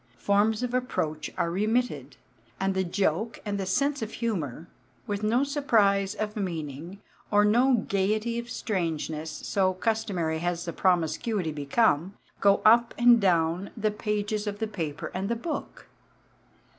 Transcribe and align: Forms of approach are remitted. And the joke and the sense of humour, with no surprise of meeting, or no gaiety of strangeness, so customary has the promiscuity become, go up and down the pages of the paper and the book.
Forms 0.17 0.63
of 0.63 0.73
approach 0.73 1.29
are 1.37 1.51
remitted. 1.51 2.17
And 2.59 2.73
the 2.73 2.83
joke 2.83 3.39
and 3.45 3.59
the 3.59 3.67
sense 3.67 4.01
of 4.01 4.13
humour, 4.13 4.65
with 5.05 5.21
no 5.21 5.43
surprise 5.43 6.15
of 6.15 6.35
meeting, 6.35 6.99
or 7.29 7.45
no 7.45 7.75
gaiety 7.87 8.39
of 8.39 8.49
strangeness, 8.49 9.29
so 9.29 9.75
customary 9.75 10.39
has 10.39 10.65
the 10.65 10.73
promiscuity 10.73 11.51
become, 11.51 12.15
go 12.39 12.63
up 12.65 12.95
and 12.97 13.21
down 13.21 13.69
the 13.77 13.91
pages 13.91 14.47
of 14.47 14.57
the 14.57 14.65
paper 14.65 15.11
and 15.13 15.29
the 15.29 15.35
book. 15.35 15.85